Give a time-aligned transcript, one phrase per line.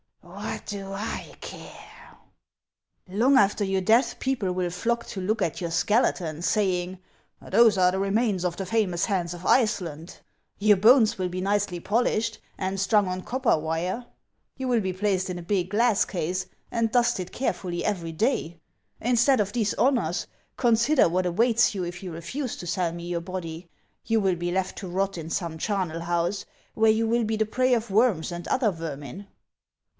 [0.41, 2.17] "What do I care?""
[3.07, 6.97] Long after your death, people will flock to look at your skeleton, saying,'
[7.51, 10.17] Those are the remains of the famous Hans of Iceland!'
[10.59, 14.05] Your bones will be nicely polished, and strung on copper wire;
[14.57, 18.59] you will be placed in a big glass case, and dusted carefully every clay.
[19.01, 20.25] Instead of these honors,
[20.57, 23.67] consider what awaits you if you refuse to sell me your body;
[24.05, 27.45] you will be left to rot in some charnel house, where you will be the
[27.45, 29.27] prey of worms and other vermin."